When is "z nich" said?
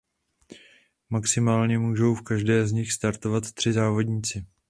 2.67-2.91